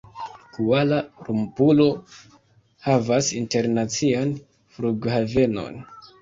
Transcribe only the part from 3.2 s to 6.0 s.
internacian flughavenon.